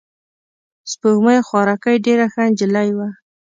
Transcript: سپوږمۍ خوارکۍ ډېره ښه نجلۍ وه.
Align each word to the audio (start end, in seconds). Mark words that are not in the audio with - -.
سپوږمۍ 0.91 1.39
خوارکۍ 1.47 1.95
ډېره 2.05 2.25
ښه 2.33 2.43
نجلۍ 2.51 2.89
وه. 2.97 3.07